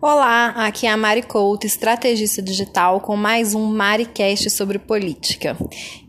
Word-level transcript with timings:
Olá, 0.00 0.50
aqui 0.50 0.86
é 0.86 0.92
a 0.92 0.96
Mari 0.96 1.22
Couto, 1.22 1.66
estrategista 1.66 2.40
digital, 2.40 3.00
com 3.00 3.16
mais 3.16 3.52
um 3.52 3.66
MariCast 3.66 4.48
sobre 4.48 4.78
política. 4.78 5.56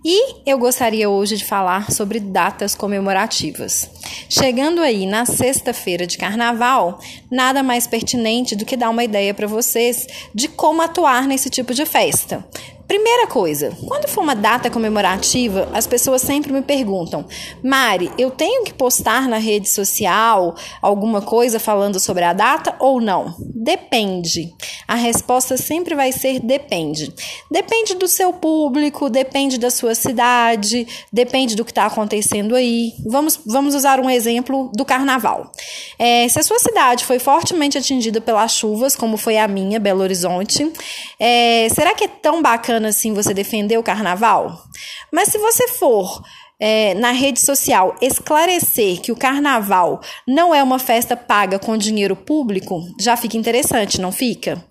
E 0.05 0.43
eu 0.45 0.59
gostaria 0.59 1.09
hoje 1.09 1.37
de 1.37 1.43
falar 1.43 1.91
sobre 1.91 2.19
datas 2.19 2.75
comemorativas. 2.75 3.89
Chegando 4.29 4.81
aí 4.81 5.07
na 5.07 5.25
sexta-feira 5.25 6.05
de 6.05 6.19
carnaval, 6.19 6.99
nada 7.31 7.63
mais 7.63 7.87
pertinente 7.87 8.55
do 8.55 8.63
que 8.63 8.77
dar 8.77 8.91
uma 8.91 9.03
ideia 9.03 9.33
para 9.33 9.47
vocês 9.47 10.05
de 10.35 10.47
como 10.47 10.83
atuar 10.83 11.23
nesse 11.23 11.49
tipo 11.49 11.73
de 11.73 11.83
festa. 11.83 12.47
Primeira 12.89 13.27
coisa, 13.27 13.71
quando 13.87 14.07
for 14.07 14.21
uma 14.21 14.33
data 14.33 14.67
comemorativa, 14.67 15.69
as 15.75 15.85
pessoas 15.85 16.23
sempre 16.23 16.51
me 16.51 16.63
perguntam: 16.63 17.23
Mari, 17.63 18.11
eu 18.17 18.31
tenho 18.31 18.63
que 18.63 18.73
postar 18.73 19.27
na 19.27 19.37
rede 19.37 19.69
social 19.69 20.55
alguma 20.81 21.21
coisa 21.21 21.59
falando 21.59 21.99
sobre 21.99 22.23
a 22.23 22.33
data 22.33 22.75
ou 22.79 22.99
não? 22.99 23.35
Depende. 23.37 24.55
A 24.87 24.95
resposta 24.95 25.55
sempre 25.55 25.93
vai 25.93 26.11
ser 26.11 26.39
depende. 26.39 27.13
Depende 27.51 27.93
do 27.93 28.07
seu 28.07 28.33
público, 28.33 29.07
depende 29.07 29.59
da 29.59 29.69
sua 29.69 29.93
cidade, 29.93 30.87
depende 31.13 31.55
do 31.55 31.63
que 31.63 31.69
está 31.69 31.85
acontecendo 31.85 32.55
aí. 32.55 32.93
Vamos, 33.05 33.39
vamos 33.45 33.75
usar 33.75 33.99
um 33.99 34.09
exemplo 34.09 34.71
do 34.73 34.83
carnaval. 34.83 35.51
É, 35.99 36.27
se 36.27 36.39
a 36.39 36.43
sua 36.43 36.57
cidade 36.57 37.05
foi 37.05 37.19
fortemente 37.19 37.77
atingida 37.77 38.19
pelas 38.19 38.51
chuvas, 38.51 38.95
como 38.95 39.15
foi 39.15 39.37
a 39.37 39.47
minha, 39.47 39.79
Belo 39.79 40.01
Horizonte, 40.01 40.73
é, 41.19 41.67
será 41.69 41.93
que 41.93 42.05
é 42.05 42.07
tão 42.07 42.41
bacana? 42.41 42.78
Assim 42.87 43.13
você 43.13 43.33
defender 43.33 43.77
o 43.77 43.83
carnaval. 43.83 44.63
Mas 45.11 45.29
se 45.29 45.37
você 45.37 45.67
for 45.67 46.21
é, 46.59 46.93
na 46.95 47.11
rede 47.11 47.39
social 47.39 47.95
esclarecer 48.01 48.99
que 48.99 49.11
o 49.11 49.15
carnaval 49.15 50.01
não 50.27 50.53
é 50.53 50.61
uma 50.61 50.77
festa 50.77 51.15
paga 51.15 51.57
com 51.57 51.77
dinheiro 51.77 52.15
público, 52.15 52.81
já 52.99 53.15
fica 53.15 53.37
interessante, 53.37 54.01
não 54.01 54.11
fica? 54.11 54.63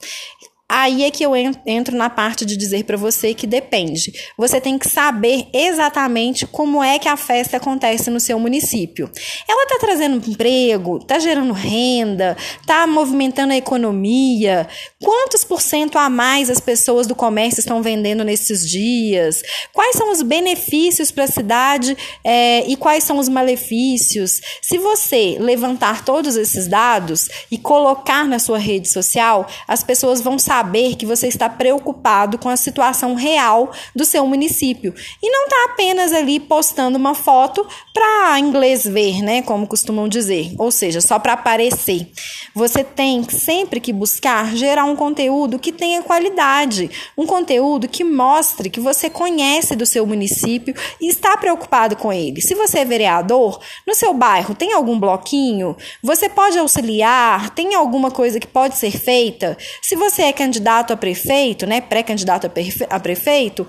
Aí 0.70 1.02
é 1.02 1.10
que 1.10 1.24
eu 1.24 1.32
entro 1.34 1.96
na 1.96 2.10
parte 2.10 2.44
de 2.44 2.54
dizer 2.54 2.84
para 2.84 2.98
você 2.98 3.32
que 3.32 3.46
depende. 3.46 4.12
Você 4.36 4.60
tem 4.60 4.78
que 4.78 4.86
saber 4.86 5.46
exatamente 5.50 6.46
como 6.46 6.84
é 6.84 6.98
que 6.98 7.08
a 7.08 7.16
festa 7.16 7.56
acontece 7.56 8.10
no 8.10 8.20
seu 8.20 8.38
município. 8.38 9.10
Ela 9.48 9.62
está 9.62 9.78
trazendo 9.78 10.30
emprego, 10.30 10.98
está 10.98 11.18
gerando 11.18 11.54
renda, 11.54 12.36
está 12.60 12.86
movimentando 12.86 13.54
a 13.54 13.56
economia. 13.56 14.68
Quantos 15.02 15.42
por 15.42 15.62
cento 15.62 15.96
a 15.96 16.10
mais 16.10 16.50
as 16.50 16.60
pessoas 16.60 17.06
do 17.06 17.14
comércio 17.14 17.60
estão 17.60 17.80
vendendo 17.80 18.22
nesses 18.22 18.68
dias? 18.68 19.42
Quais 19.72 19.96
são 19.96 20.12
os 20.12 20.20
benefícios 20.20 21.10
para 21.10 21.24
a 21.24 21.28
cidade 21.28 21.96
é, 22.22 22.68
e 22.68 22.76
quais 22.76 23.04
são 23.04 23.16
os 23.16 23.30
malefícios? 23.30 24.42
Se 24.60 24.76
você 24.76 25.38
levantar 25.40 26.04
todos 26.04 26.36
esses 26.36 26.66
dados 26.66 27.30
e 27.50 27.56
colocar 27.56 28.26
na 28.26 28.38
sua 28.38 28.58
rede 28.58 28.90
social, 28.90 29.48
as 29.66 29.82
pessoas 29.82 30.20
vão 30.20 30.38
saber 30.38 30.57
saber 30.58 30.96
que 30.96 31.06
você 31.06 31.28
está 31.28 31.48
preocupado 31.48 32.36
com 32.36 32.48
a 32.48 32.56
situação 32.56 33.14
real 33.14 33.70
do 33.94 34.04
seu 34.04 34.26
município 34.26 34.92
e 35.22 35.30
não 35.30 35.44
está 35.44 35.72
apenas 35.72 36.12
ali 36.12 36.40
postando 36.40 36.98
uma 36.98 37.14
foto 37.14 37.64
para 37.94 38.40
inglês 38.40 38.84
ver, 38.84 39.22
né, 39.22 39.42
como 39.42 39.68
costumam 39.68 40.08
dizer, 40.08 40.52
ou 40.58 40.70
seja, 40.72 41.00
só 41.00 41.18
para 41.18 41.34
aparecer. 41.34 42.10
Você 42.54 42.82
tem 42.82 43.22
sempre 43.28 43.80
que 43.80 43.92
buscar 43.92 44.56
gerar 44.56 44.84
um 44.84 44.96
conteúdo 44.96 45.60
que 45.60 45.70
tenha 45.70 46.02
qualidade, 46.02 46.90
um 47.16 47.24
conteúdo 47.24 47.88
que 47.88 48.02
mostre 48.02 48.68
que 48.68 48.80
você 48.80 49.08
conhece 49.08 49.76
do 49.76 49.86
seu 49.86 50.04
município 50.04 50.74
e 51.00 51.08
está 51.08 51.36
preocupado 51.36 51.94
com 51.94 52.12
ele. 52.12 52.40
Se 52.40 52.54
você 52.54 52.80
é 52.80 52.84
vereador, 52.84 53.60
no 53.86 53.94
seu 53.94 54.12
bairro 54.12 54.56
tem 54.56 54.72
algum 54.72 54.98
bloquinho, 54.98 55.76
você 56.02 56.28
pode 56.28 56.58
auxiliar, 56.58 57.50
tem 57.50 57.76
alguma 57.76 58.10
coisa 58.10 58.40
que 58.40 58.46
pode 58.46 58.76
ser 58.76 58.90
feita. 58.90 59.56
Se 59.82 59.94
você 59.94 60.22
é 60.22 60.32
candidato 60.48 60.94
a 60.94 60.96
prefeito, 60.96 61.66
né, 61.66 61.80
pré-candidato 61.80 62.50
a 62.88 63.00
prefeito, 63.00 63.66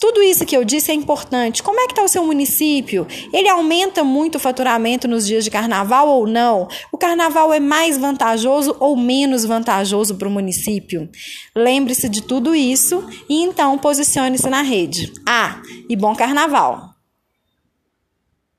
tudo 0.00 0.22
isso 0.22 0.46
que 0.46 0.56
eu 0.56 0.64
disse 0.64 0.90
é 0.90 0.94
importante. 0.94 1.62
Como 1.62 1.78
é 1.78 1.86
que 1.86 1.92
está 1.92 2.02
o 2.02 2.08
seu 2.08 2.24
município? 2.24 3.06
Ele 3.32 3.48
aumenta 3.48 4.02
muito 4.02 4.36
o 4.36 4.40
faturamento 4.40 5.06
nos 5.06 5.26
dias 5.26 5.44
de 5.44 5.50
carnaval 5.50 6.08
ou 6.08 6.26
não? 6.26 6.66
O 6.90 6.98
carnaval 6.98 7.52
é 7.52 7.60
mais 7.60 7.98
vantajoso 7.98 8.74
ou 8.80 8.96
menos 8.96 9.44
vantajoso 9.44 10.16
para 10.16 10.26
o 10.26 10.30
município? 10.30 11.08
Lembre-se 11.54 12.08
de 12.08 12.22
tudo 12.22 12.54
isso 12.54 13.06
e 13.28 13.44
então 13.44 13.78
posicione-se 13.78 14.48
na 14.48 14.62
rede. 14.62 15.12
Ah, 15.28 15.60
e 15.88 15.94
bom 15.94 16.16
carnaval! 16.16 17.01